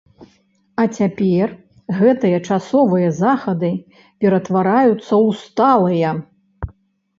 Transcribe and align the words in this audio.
А 0.83 0.85
цяпер 0.97 1.47
гэтыя 1.99 2.37
часовыя 2.49 3.13
захады 3.21 3.71
ператвараюцца 4.21 5.05
ў 5.25 5.29
сталыя. 5.45 6.09